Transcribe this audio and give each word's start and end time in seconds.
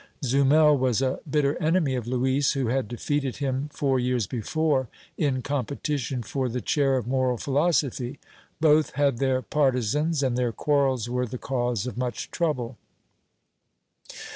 Zumel 0.23 0.79
was 0.79 1.03
a 1.03 1.19
bitter 1.29 1.55
enemy 1.61 1.93
of 1.93 2.07
Luis, 2.07 2.53
who 2.53 2.69
had 2.69 2.87
defeated 2.87 3.35
him, 3.37 3.69
four 3.71 3.99
years 3.99 4.25
before, 4.25 4.89
in 5.15 5.43
competition 5.43 6.23
for 6.23 6.49
the 6.49 6.59
chair 6.59 6.97
of 6.97 7.05
moral 7.05 7.37
phil 7.37 7.53
osophy; 7.53 8.17
both 8.59 8.95
had 8.95 9.19
their 9.19 9.43
partizans 9.43 10.23
and 10.23 10.35
their 10.35 10.51
quarrels 10.51 11.07
were 11.07 11.27
the 11.27 11.37
cause 11.37 11.85
of 11.85 11.99
much 11.99 12.31
trouble. 12.31 12.79